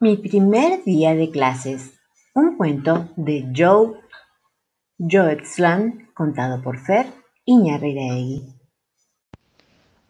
Mi 0.00 0.16
primer 0.16 0.82
día 0.82 1.14
de 1.14 1.30
clases. 1.30 1.92
Un 2.34 2.56
cuento 2.56 3.10
de 3.16 3.48
Joe 3.56 3.92
Joetzland, 4.98 6.12
contado 6.14 6.60
por 6.62 6.78
Fer 6.80 7.06
Iñarreiraegui. 7.44 8.42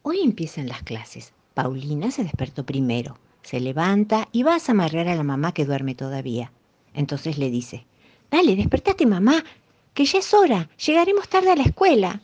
Hoy 0.00 0.20
empiezan 0.22 0.68
las 0.68 0.82
clases. 0.84 1.34
Paulina 1.52 2.10
se 2.10 2.24
despertó 2.24 2.64
primero, 2.64 3.18
se 3.42 3.60
levanta 3.60 4.28
y 4.32 4.42
va 4.42 4.54
a 4.54 4.60
zamarrear 4.60 5.08
a 5.08 5.16
la 5.16 5.22
mamá 5.22 5.52
que 5.52 5.66
duerme 5.66 5.94
todavía. 5.94 6.50
Entonces 6.94 7.36
le 7.36 7.50
dice, 7.50 7.84
Dale, 8.30 8.56
despertate 8.56 9.04
mamá, 9.04 9.44
que 9.92 10.06
ya 10.06 10.20
es 10.20 10.32
hora, 10.32 10.70
llegaremos 10.78 11.28
tarde 11.28 11.50
a 11.50 11.56
la 11.56 11.64
escuela. 11.64 12.22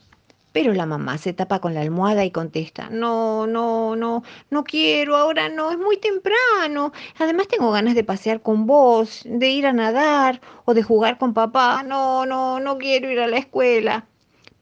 Pero 0.53 0.73
la 0.75 0.85
mamá 0.85 1.17
se 1.19 1.33
tapa 1.33 1.61
con 1.61 1.75
la 1.75 1.81
almohada 1.81 2.25
y 2.25 2.33
contesta, 2.33 2.91
no, 2.91 3.47
no, 3.47 3.95
no, 3.95 4.25
no 4.51 4.65
quiero, 4.65 5.17
ahora 5.17 5.49
no, 5.49 5.71
es 5.71 5.79
muy 5.79 5.97
temprano. 5.99 6.93
Además 7.19 7.47
tengo 7.47 7.71
ganas 7.71 7.95
de 7.95 8.03
pasear 8.03 8.43
con 8.43 8.67
vos, 8.67 9.23
de 9.25 9.49
ir 9.49 9.67
a 9.67 9.73
nadar 9.73 10.41
o 10.65 10.75
de 10.75 10.83
jugar 10.83 11.19
con 11.19 11.35
papá. 11.35 11.85
No, 11.85 12.27
no, 12.27 12.59
no 12.59 12.79
quiero 12.79 13.11
ir 13.11 13.21
a 13.21 13.29
la 13.29 13.39
escuela. 13.39 14.07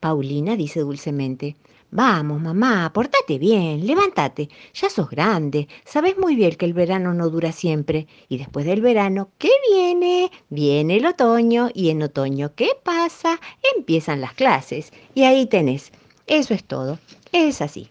Paulina 0.01 0.57
dice 0.57 0.81
dulcemente, 0.81 1.57
Vamos, 1.91 2.39
mamá, 2.39 2.93
portate 2.93 3.39
bien, 3.39 3.87
levántate, 3.87 4.51
ya 4.75 4.91
sos 4.91 5.09
grande, 5.09 5.69
sabes 5.87 6.19
muy 6.19 6.37
bien 6.37 6.55
que 6.55 6.67
el 6.67 6.75
verano 6.75 7.15
no 7.15 7.31
dura 7.31 7.51
siempre, 7.51 8.07
y 8.29 8.37
después 8.37 8.67
del 8.67 8.83
verano, 8.83 9.31
¿qué 9.39 9.49
viene? 9.71 10.31
Viene 10.51 10.99
el 10.99 11.07
otoño, 11.07 11.71
y 11.73 11.89
en 11.89 12.03
otoño, 12.03 12.53
¿qué 12.55 12.73
pasa? 12.83 13.41
Empiezan 13.75 14.21
las 14.21 14.35
clases, 14.35 14.93
y 15.15 15.23
ahí 15.23 15.47
tenés, 15.47 15.91
eso 16.27 16.53
es 16.53 16.63
todo, 16.63 16.99
es 17.33 17.63
así. 17.63 17.89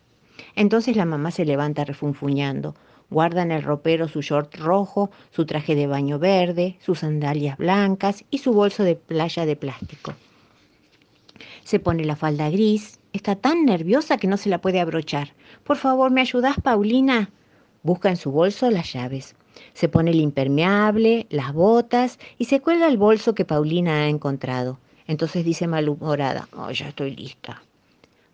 Entonces 0.55 0.95
la 0.95 1.05
mamá 1.05 1.31
se 1.31 1.45
levanta 1.45 1.83
refunfuñando, 1.83 2.75
guarda 3.09 3.41
en 3.41 3.51
el 3.51 3.63
ropero 3.63 4.07
su 4.07 4.21
short 4.21 4.55
rojo, 4.57 5.09
su 5.31 5.47
traje 5.47 5.73
de 5.73 5.87
baño 5.87 6.19
verde, 6.19 6.77
sus 6.85 6.99
sandalias 6.99 7.57
blancas 7.57 8.23
y 8.29 8.37
su 8.37 8.53
bolso 8.53 8.83
de 8.83 8.95
playa 8.95 9.47
de 9.47 9.55
plástico. 9.55 10.13
Se 11.63 11.79
pone 11.79 12.05
la 12.05 12.15
falda 12.15 12.51
gris, 12.51 12.99
Está 13.13 13.35
tan 13.35 13.65
nerviosa 13.65 14.17
que 14.17 14.27
no 14.27 14.37
se 14.37 14.49
la 14.49 14.59
puede 14.59 14.79
abrochar. 14.79 15.33
Por 15.63 15.77
favor, 15.77 16.11
¿me 16.11 16.21
ayudas, 16.21 16.55
Paulina? 16.61 17.29
Busca 17.83 18.09
en 18.09 18.17
su 18.17 18.31
bolso 18.31 18.69
las 18.69 18.93
llaves. 18.93 19.35
Se 19.73 19.89
pone 19.89 20.11
el 20.11 20.19
impermeable, 20.19 21.25
las 21.29 21.53
botas 21.53 22.19
y 22.37 22.45
se 22.45 22.59
cuelga 22.59 22.87
el 22.87 22.97
bolso 22.97 23.33
que 23.33 23.45
Paulina 23.45 24.03
ha 24.03 24.07
encontrado. 24.07 24.79
Entonces 25.07 25.45
dice 25.45 25.67
malhumorada, 25.67 26.47
oh, 26.55 26.71
ya 26.71 26.89
estoy 26.89 27.15
lista. 27.15 27.61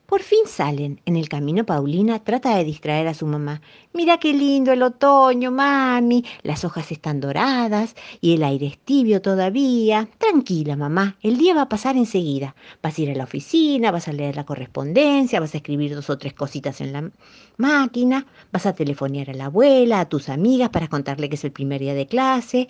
Por 0.05 0.21
fin 0.21 0.45
salen. 0.45 0.99
En 1.05 1.15
el 1.15 1.29
camino 1.29 1.65
Paulina 1.65 2.19
trata 2.23 2.57
de 2.57 2.65
distraer 2.65 3.07
a 3.07 3.13
su 3.13 3.25
mamá. 3.25 3.61
Mira 3.93 4.17
qué 4.17 4.33
lindo 4.33 4.73
el 4.73 4.83
otoño, 4.83 5.49
mami. 5.49 6.25
Las 6.43 6.65
hojas 6.65 6.91
están 6.91 7.21
doradas 7.21 7.95
y 8.19 8.33
el 8.33 8.43
aire 8.43 8.67
es 8.67 8.77
tibio 8.77 9.21
todavía. 9.21 10.09
Tranquila, 10.17 10.75
mamá. 10.75 11.15
El 11.21 11.37
día 11.37 11.55
va 11.55 11.63
a 11.63 11.69
pasar 11.69 11.95
enseguida. 11.95 12.53
Vas 12.81 12.97
a 12.97 13.01
ir 13.01 13.11
a 13.11 13.15
la 13.15 13.23
oficina, 13.23 13.91
vas 13.91 14.09
a 14.09 14.13
leer 14.13 14.35
la 14.35 14.45
correspondencia, 14.45 15.39
vas 15.39 15.53
a 15.53 15.57
escribir 15.57 15.95
dos 15.95 16.09
o 16.09 16.17
tres 16.17 16.33
cositas 16.33 16.81
en 16.81 16.91
la 16.91 17.09
máquina, 17.57 18.27
vas 18.51 18.65
a 18.65 18.75
telefonear 18.75 19.29
a 19.29 19.33
la 19.33 19.45
abuela, 19.45 20.01
a 20.01 20.09
tus 20.09 20.27
amigas 20.27 20.69
para 20.69 20.89
contarle 20.89 21.29
que 21.29 21.35
es 21.35 21.45
el 21.45 21.53
primer 21.53 21.79
día 21.79 21.93
de 21.93 22.07
clase 22.07 22.67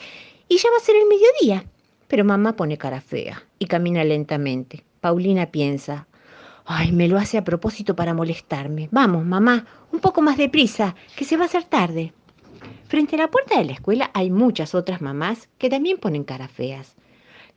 y 0.47 0.57
ya 0.57 0.69
va 0.69 0.77
a 0.77 0.85
ser 0.85 0.95
el 0.95 1.07
mediodía. 1.07 1.65
Pero 2.07 2.25
mamá 2.25 2.55
pone 2.55 2.77
cara 2.77 3.01
fea 3.01 3.43
y 3.57 3.65
camina 3.65 4.03
lentamente. 4.03 4.83
Paulina 5.01 5.47
piensa, 5.47 6.07
Ay, 6.65 6.91
me 6.93 7.07
lo 7.07 7.17
hace 7.17 7.37
a 7.37 7.43
propósito 7.43 7.95
para 7.95 8.13
molestarme. 8.13 8.87
Vamos, 8.91 9.25
mamá, 9.25 9.65
un 9.91 9.99
poco 9.99 10.21
más 10.21 10.37
deprisa, 10.37 10.95
que 11.15 11.25
se 11.25 11.35
va 11.35 11.43
a 11.43 11.47
hacer 11.47 11.65
tarde. 11.65 12.13
Frente 12.87 13.15
a 13.15 13.19
la 13.19 13.31
puerta 13.31 13.57
de 13.57 13.65
la 13.65 13.73
escuela 13.73 14.11
hay 14.13 14.29
muchas 14.29 14.73
otras 14.73 15.01
mamás 15.01 15.49
que 15.57 15.69
también 15.69 15.97
ponen 15.97 16.23
caras 16.23 16.51
feas. 16.51 16.95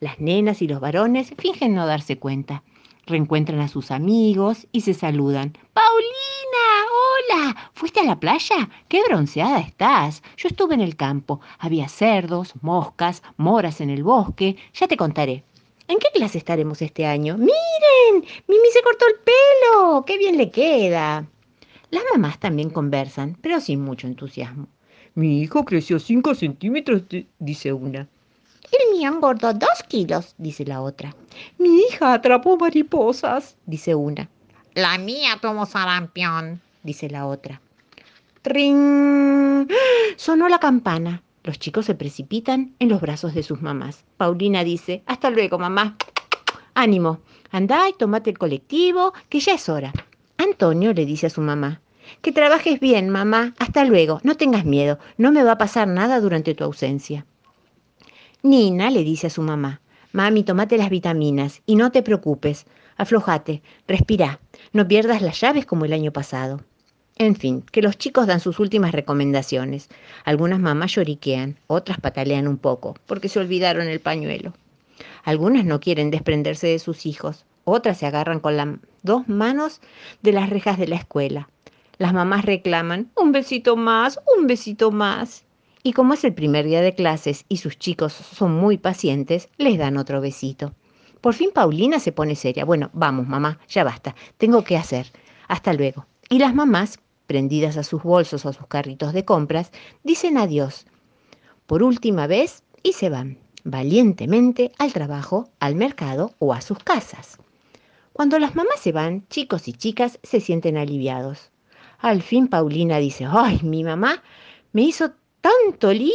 Las 0.01 0.19
nenas 0.19 0.61
y 0.61 0.67
los 0.67 0.81
varones 0.81 1.33
fingen 1.39 1.75
no 1.75 1.87
darse 1.87 2.19
cuenta. 2.19 2.63
Reencuentran 3.07 3.61
a 3.61 3.69
sus 3.69 3.93
amigos 3.93 4.67
y 4.73 4.81
se 4.81 4.93
saludan. 4.93 5.57
Paulina, 5.73 7.45
hola, 7.45 7.71
¿fuiste 7.75 8.01
a 8.01 8.05
la 8.05 8.19
playa? 8.19 8.69
Qué 8.89 9.03
bronceada 9.09 9.61
estás. 9.61 10.25
Yo 10.37 10.49
estuve 10.49 10.75
en 10.75 10.81
el 10.81 10.97
campo. 10.97 11.41
Había 11.61 11.89
cerdos, 11.89 12.55
moscas, 12.63 13.23
moras 13.37 13.81
en 13.81 13.91
el 13.91 14.03
bosque. 14.03 14.57
Ya 14.75 14.89
te 14.89 14.97
contaré. 14.97 15.45
¿En 15.89 15.99
qué 15.99 16.09
clase 16.13 16.39
estaremos 16.39 16.83
este 16.83 17.07
año? 17.07 17.37
¡Miren! 17.39 18.29
¡Mimi 18.49 18.69
se 18.73 18.83
cortó 18.83 19.07
el 19.07 19.21
pelo! 19.21 20.05
¡Qué 20.05 20.19
bien 20.19 20.37
le 20.37 20.51
queda! 20.51 21.27
Las 21.91 22.03
mamás 22.13 22.41
también 22.41 22.71
conversan, 22.71 23.37
pero 23.41 23.61
sin 23.61 23.81
mucho 23.83 24.07
entusiasmo. 24.07 24.67
Mi 25.15 25.41
hijo 25.41 25.65
creció 25.65 25.99
cinco 25.99 26.35
centímetros, 26.35 27.03
dice 27.39 27.73
una. 27.73 28.09
El 28.73 28.99
mío 28.99 29.13
engordó 29.13 29.55
dos 29.55 29.83
kilos, 29.89 30.35
dice 30.39 30.65
la 30.65 30.83
otra. 30.83 31.15
Mi 31.59 31.83
hija 31.83 32.15
atrapó 32.15 32.57
mariposas, 32.57 33.57
dice 33.65 33.95
una. 33.95 34.29
La 34.75 34.99
mía 34.99 35.39
tomó 35.41 35.65
sarampión, 35.67 36.61
dice 36.83 37.09
la 37.09 37.27
otra. 37.27 37.61
¡Tring! 38.43 39.69
Sonó 40.17 40.49
la 40.49 40.59
campana. 40.59 41.23
Los 41.47 41.61
chicos 41.61 41.87
se 41.87 41.95
precipitan 41.95 42.75
en 42.81 42.89
los 42.89 43.01
brazos 43.01 43.33
de 43.33 43.45
sus 43.45 43.63
mamás. 43.63 44.05
Paulina 44.17 44.65
dice, 44.65 45.05
hasta 45.07 45.31
luego, 45.31 45.61
mamá. 45.61 45.97
Ánimo, 46.75 47.21
andá 47.53 47.89
y 47.89 47.93
tomate 47.93 48.31
el 48.31 48.37
colectivo, 48.37 49.13
que 49.29 49.39
ya 49.39 49.55
es 49.55 49.69
hora. 49.69 49.93
Antonio 50.39 50.93
le 50.93 51.07
dice 51.07 51.29
a 51.29 51.31
su 51.31 51.41
mamá, 51.41 51.83
que 52.21 52.33
trabajes 52.33 52.81
bien, 52.81 53.11
mamá. 53.11 53.55
Hasta 53.61 53.85
luego, 53.85 54.19
no 54.25 54.35
tengas 54.35 54.65
miedo, 54.65 54.99
no 55.19 55.31
me 55.31 55.45
va 55.45 55.53
a 55.53 55.59
pasar 55.59 55.87
nada 55.87 56.19
durante 56.19 56.57
tu 56.57 56.65
ausencia. 56.65 57.27
Nina 58.43 58.91
le 58.91 59.05
dice 59.05 59.29
a 59.29 59.31
su 59.31 59.43
mamá, 59.43 59.81
mami, 60.11 60.43
tomate 60.43 60.77
las 60.77 60.91
vitaminas 60.91 61.63
y 61.65 61.77
no 61.77 61.93
te 61.93 62.03
preocupes, 62.03 62.67
aflojate, 62.97 63.63
respira, 63.87 64.41
no 64.73 64.89
pierdas 64.89 65.23
las 65.23 65.41
llaves 65.41 65.65
como 65.65 65.85
el 65.85 65.93
año 65.93 66.13
pasado. 66.13 66.61
En 67.19 67.35
fin, 67.35 67.63
que 67.73 67.81
los 67.81 67.97
chicos 67.97 68.27
dan 68.27 68.41
sus 68.41 68.61
últimas 68.61 68.93
recomendaciones. 68.93 69.89
Algunas 70.25 70.61
mamás 70.61 70.95
lloriquean, 70.95 71.59
otras 71.67 71.99
patalean 71.99 72.47
un 72.47 72.59
poco, 72.59 72.95
porque 73.07 73.31
se 73.31 73.41
olvidaron 73.41 73.89
el 73.89 74.01
pañuelo. 74.01 74.53
Algunas 75.25 75.65
no 75.65 75.81
quieren 75.81 76.11
desprenderse 76.11 76.67
de 76.67 76.79
sus 76.79 77.07
hijos, 77.07 77.47
otras 77.65 77.99
se 77.99 78.07
agarran 78.07 78.39
con 78.39 78.59
las 78.59 78.69
dos 79.03 79.29
manos 79.29 79.81
de 80.23 80.33
las 80.33 80.51
rejas 80.51 80.79
de 80.79 80.89
la 80.89 80.97
escuela. 80.97 81.49
Las 81.97 82.13
mamás 82.13 82.45
reclaman, 82.45 83.11
un 83.17 83.33
besito 83.33 83.77
más, 83.77 84.21
un 84.37 84.47
besito 84.47 84.91
más. 84.91 85.45
Y 85.83 85.95
como 85.95 86.13
es 86.13 86.23
el 86.25 86.35
primer 86.35 86.67
día 86.67 86.83
de 86.83 86.95
clases 86.95 87.47
y 87.49 87.57
sus 87.57 87.79
chicos 87.79 88.13
son 88.13 88.55
muy 88.55 88.77
pacientes, 88.77 89.49
les 89.57 89.79
dan 89.79 89.97
otro 89.97 90.21
besito. 90.21 90.75
Por 91.23 91.33
fin 91.33 91.51
Paulina 91.55 91.99
se 91.99 92.13
pone 92.13 92.37
seria. 92.37 92.67
Bueno, 92.67 92.91
vamos, 92.93 93.27
mamá, 93.27 93.59
ya 93.69 93.85
basta. 93.85 94.15
Tengo 94.37 94.63
que 94.65 94.77
hacer. 94.77 95.11
Hasta 95.49 95.73
luego. 95.73 96.07
Y 96.29 96.39
las 96.39 96.55
mamás 96.55 96.99
prendidas 97.27 97.77
a 97.77 97.83
sus 97.83 98.03
bolsos 98.03 98.45
o 98.45 98.49
a 98.49 98.53
sus 98.53 98.67
carritos 98.67 99.13
de 99.13 99.25
compras, 99.25 99.73
dicen 100.03 100.39
adiós 100.39 100.87
por 101.67 101.83
última 101.83 102.27
vez 102.27 102.63
y 102.83 102.93
se 102.93 103.11
van 103.11 103.39
valientemente 103.65 104.71
al 104.79 104.93
trabajo, 104.93 105.49
al 105.59 105.75
mercado 105.75 106.33
o 106.39 106.55
a 106.55 106.61
sus 106.61 106.79
casas. 106.79 107.39
Cuando 108.13 108.39
las 108.39 108.55
mamás 108.55 108.81
se 108.81 108.93
van, 108.93 109.27
chicos 109.29 109.69
y 109.69 109.73
chicas 109.73 110.19
se 110.23 110.41
sienten 110.41 110.77
aliviados. 110.77 111.51
Al 111.99 112.23
fin 112.23 112.49
Paulina 112.49 112.99
dice, 112.99 113.27
ay, 113.29 113.61
mi 113.63 113.83
mamá 113.83 114.23
me 114.73 114.83
hizo 114.83 115.11
tanto 115.41 115.93
lío, 115.93 116.13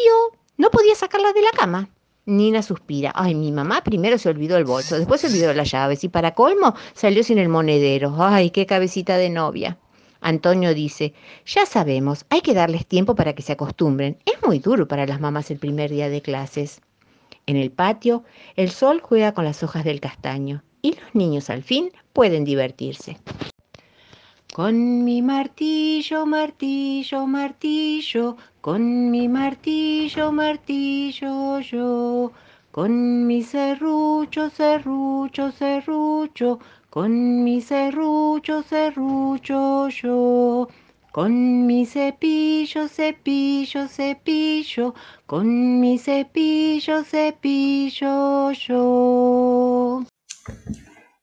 no 0.58 0.72
podía 0.72 0.96
sacarla 0.96 1.34
de 1.34 1.42
la 1.42 1.52
cama. 1.52 1.90
Nina 2.26 2.62
suspira, 2.62 3.12
ay, 3.16 3.36
mi 3.36 3.52
mamá 3.52 3.84
primero 3.84 4.18
se 4.18 4.30
olvidó 4.30 4.56
el 4.58 4.64
bolso, 4.64 4.98
después 4.98 5.22
se 5.22 5.28
olvidó 5.28 5.54
las 5.54 5.72
llaves 5.72 6.04
y 6.04 6.10
para 6.10 6.34
colmo 6.34 6.76
salió 6.94 7.24
sin 7.24 7.38
el 7.38 7.50
monedero. 7.50 8.16
Ay, 8.18 8.52
qué 8.52 8.66
cabecita 8.66 9.18
de 9.18 9.30
novia. 9.30 9.78
Antonio 10.22 10.74
dice, 10.74 11.14
ya 11.46 11.66
sabemos, 11.66 12.26
hay 12.30 12.42
que 12.42 12.54
darles 12.54 12.86
tiempo 12.86 13.16
para 13.16 13.34
que 13.34 13.42
se 13.42 13.54
acostumbren. 13.54 14.18
Es 14.26 14.36
muy 14.46 14.60
duro 14.60 14.88
para 14.88 15.06
las 15.06 15.20
mamás 15.20 15.52
el 15.52 15.58
primer 15.58 15.90
día 15.90 16.10
de 16.10 16.22
clases. 16.22 16.82
En 17.48 17.58
el 17.58 17.72
patio, 17.72 18.24
el 18.56 18.70
sol 18.70 19.02
juega 19.02 19.34
con 19.34 19.46
las 19.46 19.64
hojas 19.64 19.84
del 19.84 20.00
castaño 20.00 20.64
y 20.82 20.92
los 20.92 21.14
niños 21.16 21.50
al 21.50 21.64
fin 21.64 21.92
pueden 22.14 22.46
divertirse. 22.46 23.18
Con 24.54 25.04
mi 25.06 25.22
martillo, 25.22 26.26
martillo, 26.26 27.26
martillo, 27.26 28.38
con 28.60 29.10
mi 29.10 29.28
martillo, 29.28 30.32
martillo 30.32 31.62
yo, 31.62 32.32
con 32.72 33.26
mi 33.26 33.44
serrucho, 33.44 34.50
serrucho, 34.50 35.52
serrucho, 35.52 36.60
con 36.92 37.46
mi 37.46 37.62
serrucho, 37.62 38.64
serrucho 38.64 39.88
yo, 39.88 40.68
con 41.14 41.66
mi 41.66 41.86
cepillo, 41.86 42.90
cepillo, 42.90 43.88
cepillo, 43.88 44.94
con 45.26 45.80
mi 45.80 45.98
cepillo, 45.98 47.06
cepillo 47.06 48.52
yo. 48.52 50.04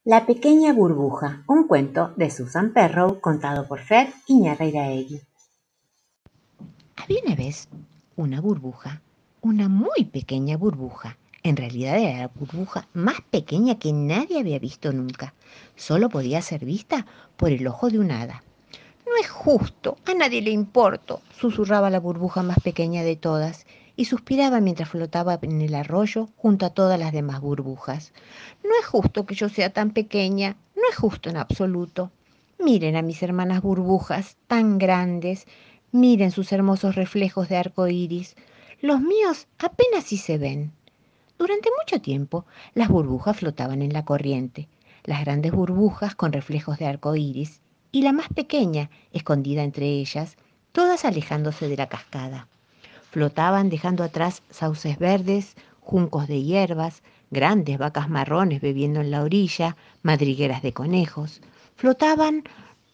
La 0.04 0.24
pequeña 0.24 0.72
burbuja, 0.72 1.44
un 1.46 1.68
cuento 1.68 2.14
de 2.16 2.30
Susan 2.30 2.72
Perrow 2.72 3.20
contado 3.20 3.68
por 3.68 3.80
Fred 3.80 4.08
Iñarreiraegui. 4.26 5.20
Había 6.96 7.20
una 7.26 7.34
vez 7.36 7.68
una 8.16 8.40
burbuja, 8.40 9.02
una 9.42 9.68
muy 9.68 10.06
pequeña 10.06 10.56
burbuja. 10.56 11.18
En 11.48 11.56
realidad 11.56 11.96
era 11.96 12.18
la 12.18 12.28
burbuja 12.28 12.88
más 12.92 13.22
pequeña 13.30 13.78
que 13.78 13.90
nadie 13.90 14.38
había 14.38 14.58
visto 14.58 14.92
nunca. 14.92 15.32
Solo 15.76 16.10
podía 16.10 16.42
ser 16.42 16.66
vista 16.66 17.06
por 17.38 17.52
el 17.52 17.66
ojo 17.66 17.88
de 17.88 17.98
un 17.98 18.10
hada. 18.10 18.42
No 19.06 19.12
es 19.18 19.30
justo, 19.30 19.96
a 20.04 20.12
nadie 20.12 20.42
le 20.42 20.50
importo, 20.50 21.22
susurraba 21.40 21.88
la 21.88 22.00
burbuja 22.00 22.42
más 22.42 22.58
pequeña 22.60 23.02
de 23.02 23.16
todas 23.16 23.64
y 23.96 24.04
suspiraba 24.04 24.60
mientras 24.60 24.90
flotaba 24.90 25.38
en 25.40 25.62
el 25.62 25.74
arroyo 25.74 26.28
junto 26.36 26.66
a 26.66 26.74
todas 26.74 27.00
las 27.00 27.12
demás 27.12 27.40
burbujas. 27.40 28.12
No 28.62 28.72
es 28.78 28.84
justo 28.84 29.24
que 29.24 29.34
yo 29.34 29.48
sea 29.48 29.72
tan 29.72 29.92
pequeña, 29.92 30.58
no 30.76 30.82
es 30.90 30.96
justo 30.96 31.30
en 31.30 31.38
absoluto. 31.38 32.10
Miren 32.58 32.94
a 32.94 33.00
mis 33.00 33.22
hermanas 33.22 33.62
burbujas, 33.62 34.36
tan 34.48 34.76
grandes, 34.76 35.46
miren 35.92 36.30
sus 36.30 36.52
hermosos 36.52 36.94
reflejos 36.94 37.48
de 37.48 37.56
arco 37.56 37.88
iris. 37.88 38.36
Los 38.82 39.00
míos 39.00 39.46
apenas 39.58 40.04
si 40.04 40.18
se 40.18 40.36
ven. 40.36 40.72
Durante 41.38 41.70
mucho 41.80 42.02
tiempo, 42.02 42.46
las 42.74 42.88
burbujas 42.88 43.36
flotaban 43.36 43.80
en 43.80 43.92
la 43.92 44.04
corriente, 44.04 44.68
las 45.04 45.20
grandes 45.20 45.52
burbujas 45.52 46.16
con 46.16 46.32
reflejos 46.32 46.78
de 46.78 46.86
arco 46.86 47.14
iris 47.14 47.60
y 47.92 48.02
la 48.02 48.12
más 48.12 48.28
pequeña, 48.28 48.90
escondida 49.12 49.62
entre 49.62 49.86
ellas, 49.86 50.36
todas 50.72 51.04
alejándose 51.04 51.68
de 51.68 51.76
la 51.76 51.88
cascada. 51.88 52.48
Flotaban 53.10 53.70
dejando 53.70 54.02
atrás 54.02 54.42
sauces 54.50 54.98
verdes, 54.98 55.56
juncos 55.80 56.26
de 56.26 56.42
hierbas, 56.42 57.02
grandes 57.30 57.78
vacas 57.78 58.10
marrones 58.10 58.60
bebiendo 58.60 59.00
en 59.00 59.10
la 59.10 59.22
orilla, 59.22 59.76
madrigueras 60.02 60.60
de 60.62 60.72
conejos. 60.72 61.40
Flotaban 61.76 62.42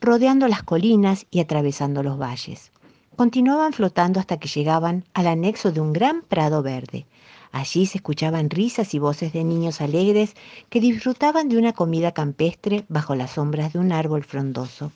rodeando 0.01 0.49
las 0.49 0.63
colinas 0.63 1.27
y 1.31 1.41
atravesando 1.41 2.03
los 2.03 2.21
valles. 2.21 2.73
Continuaban 3.17 3.73
flotando 3.73 4.21
hasta 4.21 4.39
que 4.39 4.49
llegaban 4.49 5.05
al 5.15 5.29
anexo 5.29 5.73
de 5.73 5.81
un 5.81 5.93
gran 5.93 6.23
prado 6.23 6.63
verde. 6.63 7.07
Allí 7.55 7.87
se 7.87 7.99
escuchaban 7.99 8.51
risas 8.51 8.95
y 8.95 8.99
voces 8.99 9.33
de 9.33 9.45
niños 9.45 9.81
alegres 9.81 10.35
que 10.71 10.81
disfrutaban 10.81 11.49
de 11.49 11.57
una 11.57 11.73
comida 11.73 12.11
campestre 12.11 12.85
bajo 12.89 13.15
las 13.15 13.31
sombras 13.31 13.73
de 13.73 13.79
un 13.79 13.93
árbol 13.93 14.25
frondoso. 14.25 14.91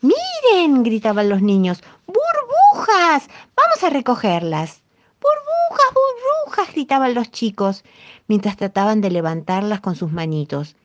¡Miren! 0.00 0.82
gritaban 0.82 1.28
los 1.28 1.42
niños. 1.42 1.82
¡Burbujas! 2.06 3.28
Vamos 3.54 3.84
a 3.84 3.90
recogerlas. 3.90 4.80
¡Burbujas, 5.20 5.94
burbujas! 5.94 6.72
gritaban 6.72 7.12
los 7.12 7.30
chicos, 7.30 7.84
mientras 8.28 8.56
trataban 8.56 9.02
de 9.02 9.10
levantarlas 9.10 9.80
con 9.80 9.94
sus 9.94 10.10
manitos. 10.10 10.76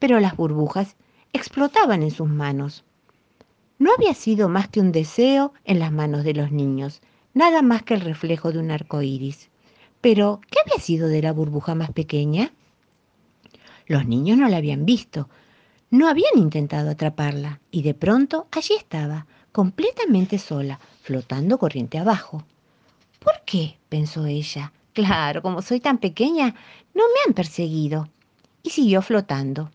Pero 0.00 0.18
las 0.18 0.34
burbujas 0.36 0.96
explotaban 1.32 2.02
en 2.02 2.10
sus 2.10 2.28
manos. 2.28 2.82
No 3.78 3.92
había 3.96 4.14
sido 4.14 4.48
más 4.48 4.66
que 4.66 4.80
un 4.80 4.90
deseo 4.90 5.52
en 5.64 5.78
las 5.78 5.92
manos 5.92 6.24
de 6.24 6.34
los 6.34 6.50
niños, 6.50 7.00
nada 7.32 7.62
más 7.62 7.84
que 7.84 7.94
el 7.94 8.00
reflejo 8.00 8.50
de 8.50 8.58
un 8.58 8.72
arco 8.72 9.02
iris. 9.02 9.50
Pero, 10.04 10.42
¿qué 10.50 10.58
había 10.60 10.84
sido 10.84 11.08
de 11.08 11.22
la 11.22 11.32
burbuja 11.32 11.74
más 11.74 11.90
pequeña? 11.90 12.52
Los 13.86 14.06
niños 14.06 14.36
no 14.36 14.46
la 14.50 14.58
habían 14.58 14.84
visto, 14.84 15.30
no 15.88 16.10
habían 16.10 16.36
intentado 16.36 16.90
atraparla, 16.90 17.62
y 17.70 17.80
de 17.80 17.94
pronto 17.94 18.46
allí 18.50 18.74
estaba, 18.74 19.26
completamente 19.50 20.38
sola, 20.38 20.78
flotando 21.00 21.56
corriente 21.56 21.96
abajo. 21.96 22.44
¿Por 23.18 23.32
qué? 23.46 23.78
pensó 23.88 24.26
ella. 24.26 24.74
Claro, 24.92 25.40
como 25.40 25.62
soy 25.62 25.80
tan 25.80 25.96
pequeña, 25.96 26.54
no 26.92 27.04
me 27.04 27.20
han 27.26 27.32
perseguido. 27.32 28.10
Y 28.62 28.68
siguió 28.68 29.00
flotando. 29.00 29.70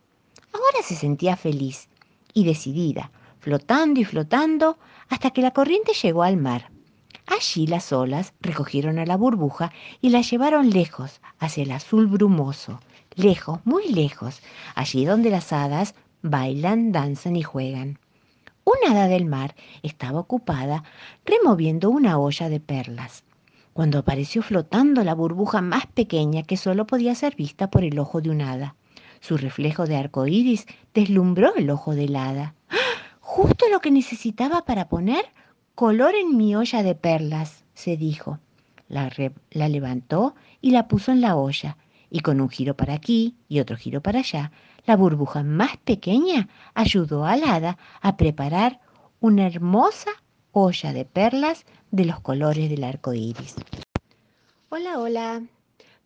Ahora 0.54 0.84
se 0.84 0.96
sentía 0.96 1.38
feliz 1.38 1.90
y 2.36 2.44
decidida, 2.44 3.10
flotando 3.40 4.00
y 4.00 4.06
flotando 4.06 4.78
hasta 5.08 5.32
que 5.32 5.42
la 5.42 5.50
corriente 5.50 5.94
llegó 5.94 6.22
al 6.22 6.38
mar. 6.38 6.70
Allí 7.30 7.68
las 7.68 7.94
olas 7.94 8.34
recogieron 8.42 8.98
a 8.98 9.06
la 9.06 9.16
burbuja 9.16 9.72
y 10.02 10.10
la 10.10 10.22
llevaron 10.22 10.72
lejos, 10.72 11.22
hacia 11.38 11.62
el 11.62 11.72
azul 11.72 12.08
brumoso, 12.08 12.80
lejos, 13.14 13.60
muy 13.66 13.88
lejos, 13.90 14.42
allí 14.74 15.06
donde 15.06 15.30
las 15.30 15.54
hadas 15.54 15.94
bailan, 16.24 16.92
danzan 16.92 17.36
y 17.36 17.44
juegan. 17.44 18.00
Una 18.64 18.94
hada 18.94 19.08
del 19.08 19.26
mar 19.26 19.56
estaba 19.84 20.20
ocupada 20.20 20.84
removiendo 21.24 21.92
una 21.92 22.18
olla 22.18 22.50
de 22.50 22.60
perlas, 22.60 23.24
cuando 23.74 24.00
apareció 24.00 24.42
flotando 24.42 25.04
la 25.04 25.14
burbuja 25.14 25.62
más 25.62 25.86
pequeña 25.86 26.42
que 26.42 26.58
solo 26.58 26.88
podía 26.88 27.14
ser 27.14 27.36
vista 27.36 27.70
por 27.70 27.84
el 27.84 28.00
ojo 28.00 28.22
de 28.22 28.32
un 28.32 28.42
hada. 28.42 28.76
Su 29.20 29.38
reflejo 29.38 29.86
de 29.86 29.98
arco 29.98 30.26
iris 30.26 30.66
deslumbró 30.96 31.54
el 31.56 31.70
ojo 31.70 31.94
del 31.94 32.16
hada. 32.16 32.56
¡Ah! 32.70 32.76
Justo 33.20 33.70
lo 33.70 33.82
que 33.82 33.92
necesitaba 33.92 34.66
para 34.66 34.90
poner 34.90 35.26
color 35.80 36.14
en 36.14 36.36
mi 36.36 36.58
olla 36.58 36.84
de 36.84 36.94
perlas, 36.94 37.64
se 37.74 37.96
dijo. 37.96 38.38
La, 38.90 39.10
levantó 39.70 40.36
y 40.60 40.72
la 40.72 40.90
puso 40.90 41.14
en 41.14 41.22
la 41.22 41.38
olla, 41.38 41.78
y 42.10 42.20
con 42.20 42.42
un 42.42 42.50
giro 42.50 42.76
para 42.76 42.96
aquí 42.96 43.38
y 43.48 43.62
otro 43.62 43.78
giro 43.78 44.02
para 44.02 44.20
allá, 44.20 44.52
la 44.86 44.98
burbuja 44.98 45.42
más 45.42 45.78
pequeña 45.78 46.50
ayudó 46.74 47.24
al 47.24 47.46
hada 47.46 47.78
a 48.02 48.18
preparar 48.18 48.82
una 49.22 49.48
hermosa 49.48 50.12
olla 50.52 50.92
de 50.92 51.06
perlas 51.06 51.66
de 51.92 52.04
los 52.04 52.20
colores 52.20 52.70
del 52.70 52.84
arco 52.84 53.14
iris. 53.14 53.56
Hola, 54.68 55.00
hola. 55.00 55.44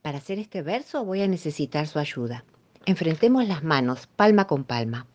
Para 0.03 0.19
hacer 0.19 0.37
este 0.37 0.61
verso 0.61 1.03
voy 1.03 1.23
a 1.23 1.27
necesitar 1.27 1.87
su 1.87 1.97
ayuda. 1.97 2.45
Enfrentemos 2.85 3.47
las 3.47 3.63
manos, 3.63 4.05
palma 4.05 4.45
con 4.45 4.65
palma. 4.65 5.07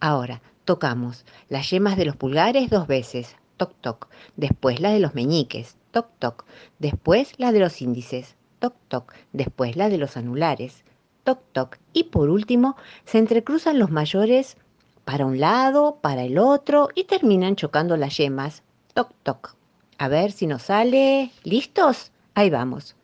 Ahora, 0.00 0.40
tocamos 0.64 1.26
las 1.50 1.68
yemas 1.68 1.98
de 1.98 2.06
los 2.06 2.16
pulgares 2.16 2.70
dos 2.70 2.86
veces, 2.86 3.36
toc 3.58 3.74
toc, 3.82 4.08
después 4.36 4.80
la 4.80 4.90
de 4.90 5.00
los 5.00 5.14
meñiques, 5.14 5.76
toc 5.90 6.06
toc, 6.18 6.46
después 6.78 7.34
la 7.36 7.52
de 7.52 7.58
los 7.60 7.82
índices, 7.82 8.36
toc 8.58 8.74
toc, 8.88 9.12
después 9.34 9.76
la 9.76 9.90
de 9.90 9.98
los 9.98 10.16
anulares, 10.16 10.84
toc 11.24 11.40
toc, 11.52 11.76
y 11.92 12.04
por 12.04 12.30
último 12.30 12.76
se 13.04 13.18
entrecruzan 13.18 13.78
los 13.78 13.90
mayores 13.90 14.56
para 15.04 15.26
un 15.26 15.40
lado, 15.40 15.98
para 16.00 16.22
el 16.22 16.38
otro 16.38 16.88
y 16.94 17.04
terminan 17.04 17.56
chocando 17.56 17.98
las 17.98 18.16
yemas, 18.16 18.62
toc 18.94 19.12
toc. 19.22 19.58
A 19.98 20.06
ver 20.06 20.30
si 20.30 20.46
nos 20.46 20.62
sale. 20.62 21.32
¿Listos? 21.42 22.12
Ahí 22.34 22.50
vamos. 22.50 22.94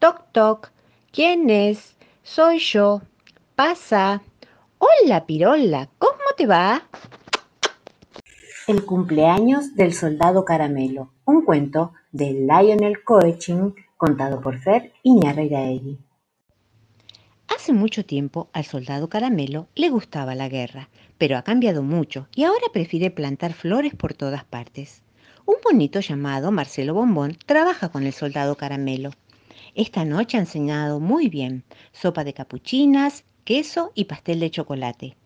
Toc 0.00 0.24
toc. 0.32 0.72
¿Quién 1.12 1.48
es? 1.50 1.96
Soy 2.24 2.58
yo. 2.58 3.00
Pasa. 3.54 4.22
Hola, 4.78 5.24
Pirola. 5.24 5.88
¿Cómo 5.98 6.18
te 6.36 6.46
va? 6.46 6.82
El 8.68 8.84
cumpleaños 8.84 9.74
del 9.74 9.92
soldado 9.92 10.44
caramelo, 10.44 11.12
un 11.24 11.44
cuento 11.44 11.94
de 12.12 12.32
Lionel 12.32 13.02
Coechin 13.02 13.74
contado 13.96 14.40
por 14.40 14.60
Fer 14.60 14.92
Iñárritu. 15.02 15.98
Hace 17.48 17.72
mucho 17.72 18.04
tiempo 18.04 18.50
al 18.52 18.64
soldado 18.64 19.08
caramelo 19.08 19.66
le 19.74 19.90
gustaba 19.90 20.36
la 20.36 20.48
guerra, 20.48 20.90
pero 21.18 21.36
ha 21.36 21.42
cambiado 21.42 21.82
mucho 21.82 22.28
y 22.36 22.44
ahora 22.44 22.66
prefiere 22.72 23.10
plantar 23.10 23.52
flores 23.52 23.96
por 23.96 24.14
todas 24.14 24.44
partes. 24.44 25.02
Un 25.44 25.56
bonito 25.64 25.98
llamado 25.98 26.52
Marcelo 26.52 26.94
Bombón 26.94 27.36
trabaja 27.46 27.88
con 27.88 28.04
el 28.04 28.12
soldado 28.12 28.56
caramelo. 28.56 29.10
Esta 29.74 30.04
noche 30.04 30.38
han 30.38 30.46
cenado 30.46 31.00
muy 31.00 31.28
bien, 31.28 31.64
sopa 31.90 32.22
de 32.22 32.32
capuchinas, 32.32 33.24
queso 33.44 33.90
y 33.96 34.04
pastel 34.04 34.38
de 34.38 34.52
chocolate. 34.52 35.16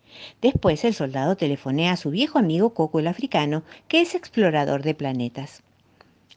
Después 0.42 0.84
el 0.84 0.94
soldado 0.94 1.36
telefonea 1.36 1.92
a 1.92 1.96
su 1.96 2.10
viejo 2.10 2.38
amigo 2.38 2.74
Coco 2.74 2.98
el 2.98 3.06
africano, 3.06 3.62
que 3.88 4.00
es 4.00 4.14
explorador 4.14 4.82
de 4.82 4.94
planetas. 4.94 5.62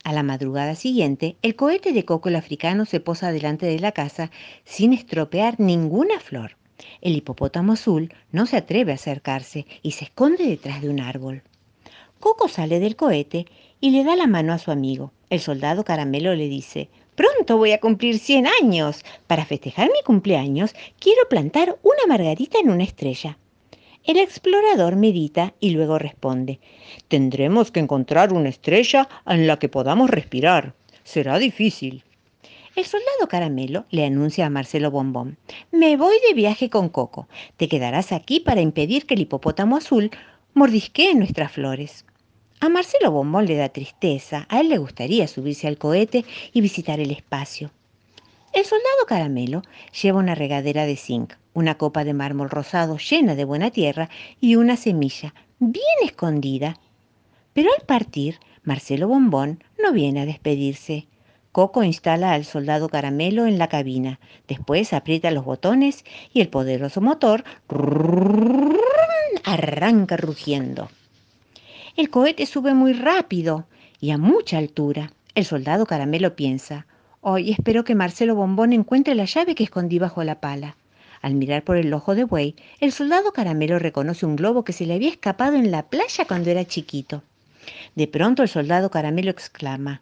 A 0.03 0.13
la 0.13 0.23
madrugada 0.23 0.75
siguiente, 0.75 1.35
el 1.41 1.55
cohete 1.55 1.91
de 1.91 2.05
Coco 2.05 2.29
el 2.29 2.35
africano 2.35 2.85
se 2.85 2.99
posa 2.99 3.31
delante 3.31 3.65
de 3.65 3.79
la 3.79 3.91
casa 3.91 4.31
sin 4.63 4.93
estropear 4.93 5.59
ninguna 5.59 6.19
flor. 6.19 6.57
El 7.01 7.15
hipopótamo 7.15 7.73
azul 7.73 8.13
no 8.31 8.45
se 8.45 8.57
atreve 8.57 8.91
a 8.91 8.95
acercarse 8.95 9.65
y 9.81 9.91
se 9.91 10.05
esconde 10.05 10.45
detrás 10.45 10.81
de 10.81 10.89
un 10.89 11.01
árbol. 11.01 11.43
Coco 12.19 12.47
sale 12.47 12.79
del 12.79 12.95
cohete 12.95 13.45
y 13.81 13.91
le 13.91 14.03
da 14.03 14.15
la 14.15 14.27
mano 14.27 14.53
a 14.53 14.57
su 14.59 14.71
amigo. 14.71 15.11
El 15.29 15.39
soldado 15.39 15.83
caramelo 15.83 16.33
le 16.35 16.47
dice, 16.47 16.89
Pronto 17.15 17.57
voy 17.57 17.73
a 17.73 17.81
cumplir 17.81 18.17
100 18.17 18.47
años. 18.61 19.03
Para 19.27 19.45
festejar 19.45 19.87
mi 19.87 20.01
cumpleaños, 20.05 20.73
quiero 20.99 21.27
plantar 21.29 21.77
una 21.83 22.07
margarita 22.07 22.59
en 22.59 22.69
una 22.69 22.83
estrella. 22.83 23.37
El 24.09 24.17
explorador 24.17 24.95
medita 24.95 25.53
y 25.59 25.69
luego 25.69 25.99
responde, 25.99 26.59
tendremos 27.09 27.69
que 27.69 27.79
encontrar 27.79 28.33
una 28.33 28.49
estrella 28.49 29.07
en 29.27 29.45
la 29.45 29.59
que 29.59 29.69
podamos 29.69 30.09
respirar. 30.09 30.73
Será 31.03 31.37
difícil. 31.37 32.03
El 32.75 32.85
soldado 32.85 33.27
caramelo 33.29 33.85
le 33.91 34.07
anuncia 34.07 34.47
a 34.47 34.49
Marcelo 34.49 34.89
Bombón, 34.89 35.37
me 35.71 35.95
voy 35.95 36.15
de 36.27 36.33
viaje 36.33 36.71
con 36.71 36.89
Coco. 36.89 37.27
Te 37.55 37.67
quedarás 37.67 38.11
aquí 38.11 38.39
para 38.39 38.61
impedir 38.61 39.05
que 39.05 39.13
el 39.13 39.21
hipopótamo 39.21 39.77
azul 39.77 40.09
mordisquee 40.55 41.13
nuestras 41.13 41.51
flores. 41.51 42.03
A 42.61 42.69
Marcelo 42.69 43.11
Bombón 43.11 43.45
le 43.45 43.57
da 43.57 43.69
tristeza, 43.69 44.47
a 44.49 44.61
él 44.61 44.69
le 44.69 44.79
gustaría 44.79 45.27
subirse 45.27 45.67
al 45.67 45.77
cohete 45.77 46.25
y 46.51 46.61
visitar 46.61 46.99
el 46.99 47.11
espacio. 47.11 47.69
El 48.51 48.65
soldado 48.65 49.05
caramelo 49.07 49.61
lleva 50.01 50.19
una 50.19 50.33
regadera 50.33 50.85
de 50.85 50.95
zinc, 50.95 51.33
una 51.53 51.77
copa 51.77 52.03
de 52.03 52.13
mármol 52.13 52.49
rosado 52.49 52.97
llena 52.97 53.35
de 53.35 53.45
buena 53.45 53.69
tierra 53.69 54.09
y 54.41 54.55
una 54.55 54.75
semilla 54.75 55.33
bien 55.59 55.83
escondida. 56.03 56.79
Pero 57.53 57.69
al 57.77 57.85
partir, 57.85 58.39
Marcelo 58.63 59.07
Bombón 59.07 59.63
no 59.81 59.91
viene 59.91 60.21
a 60.21 60.25
despedirse. 60.25 61.07
Coco 61.51 61.83
instala 61.83 62.33
al 62.33 62.45
soldado 62.45 62.89
caramelo 62.89 63.45
en 63.45 63.57
la 63.57 63.67
cabina, 63.67 64.19
después 64.47 64.93
aprieta 64.93 65.31
los 65.31 65.45
botones 65.45 66.03
y 66.33 66.41
el 66.41 66.49
poderoso 66.49 67.01
motor 67.01 67.43
arranca 69.43 70.17
rugiendo. 70.17 70.89
El 71.95 72.09
cohete 72.09 72.45
sube 72.45 72.73
muy 72.73 72.93
rápido 72.93 73.65
y 73.99 74.11
a 74.11 74.17
mucha 74.17 74.57
altura. 74.57 75.11
El 75.35 75.45
soldado 75.45 75.85
caramelo 75.85 76.35
piensa, 76.35 76.85
hoy 77.21 77.51
espero 77.51 77.83
que 77.83 77.95
Marcelo 77.95 78.35
Bombón 78.35 78.73
encuentre 78.73 79.15
la 79.15 79.25
llave 79.25 79.55
que 79.55 79.63
escondí 79.63 79.99
bajo 79.99 80.23
la 80.23 80.39
pala. 80.39 80.77
Al 81.21 81.35
mirar 81.35 81.63
por 81.63 81.77
el 81.77 81.93
ojo 81.93 82.15
de 82.15 82.23
buey, 82.23 82.55
el 82.79 82.91
soldado 82.91 83.33
caramelo 83.33 83.77
reconoce 83.79 84.25
un 84.25 84.35
globo 84.35 84.63
que 84.63 84.73
se 84.73 84.85
le 84.85 84.93
había 84.93 85.09
escapado 85.09 85.55
en 85.55 85.71
la 85.71 85.89
playa 85.89 86.25
cuando 86.25 86.49
era 86.49 86.65
chiquito. 86.65 87.23
De 87.95 88.07
pronto 88.07 88.41
el 88.41 88.49
soldado 88.49 88.89
caramelo 88.89 89.31
exclama, 89.31 90.01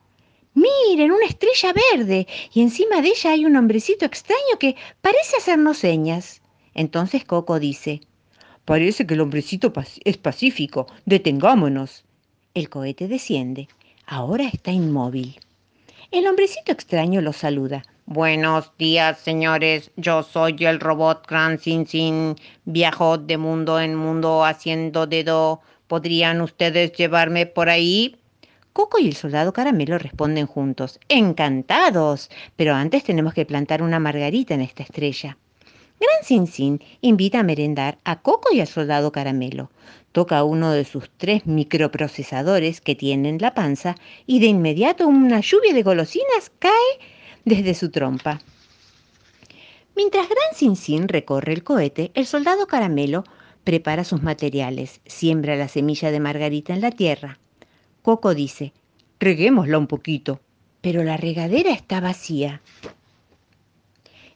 Miren, 0.54 1.12
una 1.12 1.26
estrella 1.26 1.74
verde, 1.94 2.28
y 2.52 2.62
encima 2.62 3.02
de 3.02 3.10
ella 3.10 3.32
hay 3.32 3.46
un 3.46 3.56
hombrecito 3.56 4.06
extraño 4.06 4.58
que 4.60 4.76
parece 5.02 5.38
hacernos 5.38 5.78
señas. 5.78 6.42
Entonces 6.74 7.26
Coco 7.26 7.60
dice, 7.60 8.02
Parece 8.66 9.08
que 9.08 9.14
el 9.14 9.22
hombrecito 9.22 9.72
es 10.04 10.18
pacífico. 10.18 10.88
Detengámonos. 11.06 12.04
El 12.54 12.70
cohete 12.70 13.08
desciende. 13.08 13.68
Ahora 14.06 14.48
está 14.48 14.72
inmóvil. 14.72 15.40
El 16.10 16.26
hombrecito 16.26 16.72
extraño 16.72 17.20
lo 17.20 17.34
saluda. 17.34 17.84
Buenos 18.06 18.72
días, 18.78 19.20
señores. 19.20 19.92
Yo 19.98 20.24
soy 20.24 20.56
el 20.62 20.80
robot 20.80 21.28
Gran 21.28 21.60
Sin 21.60 21.86
Sin. 21.86 22.38
Viajo 22.64 23.18
de 23.18 23.36
mundo 23.36 23.78
en 23.82 23.94
mundo 23.94 24.46
haciendo 24.46 25.06
dedo. 25.06 25.60
¿Podrían 25.88 26.40
ustedes 26.40 26.94
llevarme 26.94 27.46
por 27.46 27.68
ahí? 27.68 28.16
Coco 28.72 29.00
y 29.00 29.08
el 29.08 29.16
soldado 29.16 29.52
caramelo 29.52 29.98
responden 29.98 30.48
juntos. 30.48 30.98
Encantados. 31.10 32.30
Pero 32.56 32.74
antes 32.74 33.04
tenemos 33.04 33.34
que 33.34 33.46
plantar 33.46 33.84
una 33.84 34.00
margarita 34.00 34.54
en 34.54 34.62
esta 34.62 34.84
estrella. 34.84 35.38
Gran 36.00 36.24
Sin 36.24 36.48
Sin 36.48 36.82
invita 37.02 37.40
a 37.40 37.44
merendar 37.44 37.98
a 38.04 38.22
Coco 38.22 38.50
y 38.54 38.60
al 38.60 38.68
soldado 38.68 39.12
caramelo. 39.12 39.72
Toca 40.12 40.44
uno 40.44 40.72
de 40.72 40.86
sus 40.86 41.10
tres 41.18 41.46
microprocesadores 41.46 42.82
que 42.82 42.96
tiene 42.96 43.30
en 43.30 43.40
la 43.40 43.54
panza 43.54 43.96
y 44.26 44.40
de 44.40 44.48
inmediato 44.48 45.08
una 45.08 45.40
lluvia 45.40 45.74
de 45.74 45.84
golosinas 45.84 46.52
cae 46.60 46.72
desde 47.46 47.74
su 47.74 47.90
trompa. 47.90 48.42
Mientras 49.96 50.30
Gran 50.30 50.54
Sin 50.54 50.76
Sin 50.76 51.08
recorre 51.08 51.54
el 51.54 51.64
cohete, 51.64 52.12
el 52.14 52.28
soldado 52.28 52.68
caramelo 52.68 53.24
prepara 53.64 54.04
sus 54.04 54.22
materiales, 54.22 55.02
siembra 55.06 55.56
la 55.56 55.68
semilla 55.68 56.12
de 56.12 56.20
margarita 56.20 56.74
en 56.74 56.82
la 56.82 56.92
tierra. 56.92 57.40
Coco 58.04 58.36
dice, 58.36 58.74
reguémosla 59.20 59.78
un 59.78 59.88
poquito. 59.88 60.40
Pero 60.82 61.04
la 61.04 61.18
regadera 61.18 61.72
está 61.72 62.00
vacía. 62.00 62.62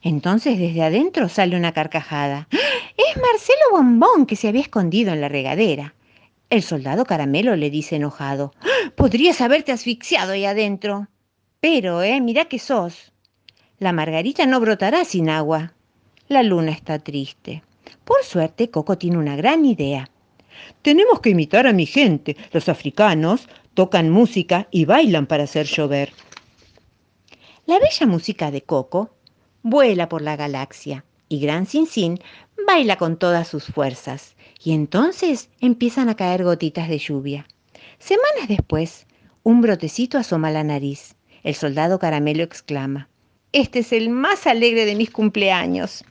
Entonces 0.02 0.58
desde 0.58 0.82
adentro 0.82 1.28
sale 1.28 1.56
una 1.56 1.72
carcajada. 1.72 2.48
Es 2.50 3.16
Marcelo 3.16 3.70
Bombón 3.70 4.26
que 4.26 4.36
se 4.36 4.48
había 4.48 4.62
escondido 4.62 5.12
en 5.12 5.20
la 5.20 5.28
regadera. 5.28 5.94
El 6.50 6.62
soldado 6.62 7.04
caramelo 7.04 7.56
le 7.56 7.70
dice 7.70 7.96
enojado. 7.96 8.52
Podrías 8.96 9.40
haberte 9.40 9.72
asfixiado 9.72 10.32
ahí 10.32 10.44
adentro. 10.44 11.08
Pero, 11.60 12.02
eh, 12.02 12.20
mira 12.20 12.46
que 12.46 12.58
sos. 12.58 13.12
La 13.78 13.92
margarita 13.92 14.44
no 14.44 14.60
brotará 14.60 15.04
sin 15.04 15.30
agua. 15.30 15.72
La 16.28 16.42
luna 16.42 16.72
está 16.72 16.98
triste. 16.98 17.62
Por 18.04 18.24
suerte, 18.24 18.70
Coco 18.70 18.98
tiene 18.98 19.18
una 19.18 19.36
gran 19.36 19.64
idea. 19.64 20.10
Tenemos 20.82 21.20
que 21.20 21.30
imitar 21.30 21.66
a 21.66 21.72
mi 21.72 21.86
gente. 21.86 22.36
Los 22.52 22.68
africanos 22.68 23.48
tocan 23.74 24.10
música 24.10 24.66
y 24.70 24.84
bailan 24.84 25.26
para 25.26 25.44
hacer 25.44 25.66
llover. 25.66 26.12
La 27.66 27.78
bella 27.78 28.06
música 28.06 28.50
de 28.50 28.62
Coco 28.62 29.10
vuela 29.62 30.08
por 30.08 30.22
la 30.22 30.36
galaxia 30.36 31.04
y 31.28 31.40
Gran 31.40 31.66
Sin 31.66 31.86
Sin 31.86 32.18
baila 32.66 32.96
con 32.96 33.16
todas 33.16 33.48
sus 33.48 33.64
fuerzas. 33.64 34.36
Y 34.62 34.72
entonces 34.72 35.48
empiezan 35.60 36.08
a 36.08 36.14
caer 36.14 36.44
gotitas 36.44 36.88
de 36.88 36.98
lluvia. 36.98 37.46
Semanas 37.98 38.48
después, 38.48 39.06
un 39.42 39.60
brotecito 39.60 40.18
asoma 40.18 40.50
la 40.50 40.62
nariz. 40.62 41.16
El 41.42 41.54
soldado 41.54 41.98
caramelo 41.98 42.44
exclama, 42.44 43.08
Este 43.52 43.80
es 43.80 43.92
el 43.92 44.10
más 44.10 44.46
alegre 44.46 44.84
de 44.84 44.94
mis 44.94 45.10
cumpleaños. 45.10 46.04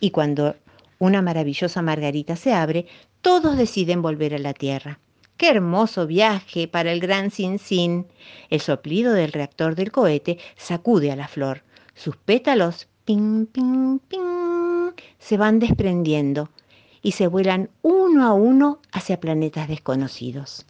Y 0.00 0.10
cuando 0.10 0.56
una 0.98 1.22
maravillosa 1.22 1.82
margarita 1.82 2.34
se 2.36 2.52
abre, 2.52 2.86
todos 3.20 3.56
deciden 3.56 4.02
volver 4.02 4.34
a 4.34 4.38
la 4.38 4.54
Tierra. 4.54 4.98
¡Qué 5.36 5.48
hermoso 5.48 6.06
viaje 6.06 6.68
para 6.68 6.92
el 6.92 7.00
gran 7.00 7.30
Sin! 7.30 8.06
El 8.50 8.60
soplido 8.60 9.12
del 9.12 9.32
reactor 9.32 9.74
del 9.74 9.92
cohete 9.92 10.38
sacude 10.56 11.12
a 11.12 11.16
la 11.16 11.28
flor. 11.28 11.62
Sus 11.94 12.16
pétalos, 12.16 12.88
ping, 13.04 13.46
ping, 13.46 13.98
ping, 14.08 14.92
se 15.18 15.36
van 15.36 15.58
desprendiendo 15.58 16.50
y 17.02 17.12
se 17.12 17.26
vuelan 17.26 17.70
uno 17.82 18.26
a 18.26 18.32
uno 18.32 18.78
hacia 18.92 19.20
planetas 19.20 19.68
desconocidos. 19.68 20.64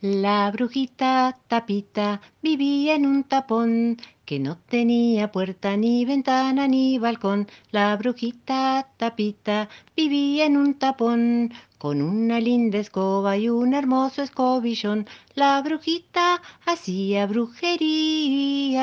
La 0.00 0.50
brujita 0.50 1.38
tapita 1.48 2.20
vivía 2.42 2.94
en 2.94 3.06
un 3.06 3.24
tapón 3.24 3.96
que 4.26 4.38
no 4.38 4.58
tenía 4.68 5.32
puerta 5.32 5.76
ni 5.76 6.04
ventana 6.04 6.68
ni 6.68 6.98
balcón. 6.98 7.48
La 7.70 7.96
brujita 7.96 8.88
tapita 8.98 9.68
vivía 9.96 10.44
en 10.44 10.58
un 10.58 10.74
tapón 10.74 11.52
con 11.84 12.00
una 12.00 12.40
linda 12.40 12.78
escoba 12.78 13.36
y 13.36 13.50
un 13.50 13.74
hermoso 13.74 14.22
escobillón. 14.22 15.06
La 15.34 15.60
brujita 15.60 16.40
hacía 16.64 17.26
brujerías. 17.26 18.74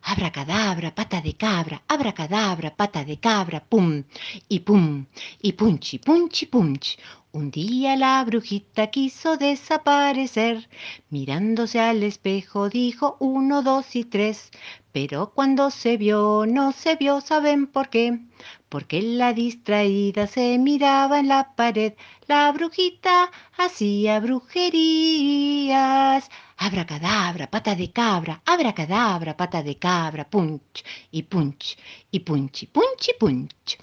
Abracadabra, 0.00 0.94
pata 0.94 1.20
de 1.20 1.34
cabra, 1.34 1.82
abracadabra, 1.86 2.74
pata 2.74 3.04
de 3.04 3.18
cabra, 3.18 3.62
pum, 3.62 4.04
y 4.48 4.60
pum, 4.60 5.04
y 5.42 5.52
punchi, 5.52 5.98
punchi, 5.98 6.46
punch. 6.46 6.96
Un 7.32 7.50
día 7.50 7.94
la 7.94 8.24
brujita 8.24 8.86
quiso 8.86 9.36
desaparecer. 9.36 10.66
Mirándose 11.10 11.78
al 11.78 12.02
espejo 12.02 12.70
dijo 12.70 13.18
uno, 13.20 13.62
dos 13.62 13.96
y 13.96 14.04
tres. 14.04 14.50
Pero 14.94 15.32
cuando 15.34 15.72
se 15.72 15.96
vio, 15.96 16.46
no 16.46 16.70
se 16.70 16.94
vio, 16.94 17.20
¿saben 17.20 17.66
por 17.66 17.88
qué? 17.88 18.20
Porque 18.68 19.02
la 19.02 19.32
distraída 19.32 20.28
se 20.28 20.56
miraba 20.58 21.18
en 21.18 21.26
la 21.26 21.56
pared. 21.56 21.94
La 22.28 22.52
brujita 22.52 23.28
hacía 23.58 24.20
brujerías. 24.20 24.70
Abracadabra, 26.56 27.50
pata 27.50 27.74
de 27.74 27.90
cabra, 27.90 28.40
abracadabra, 28.46 29.36
pata 29.36 29.64
de 29.64 29.76
cabra, 29.78 30.30
punch 30.30 30.84
y 31.10 31.24
punch 31.24 31.76
y 32.12 32.20
punch 32.20 32.62
y 32.62 32.66
punch 32.68 33.08
y 33.08 33.14
punch. 33.18 33.78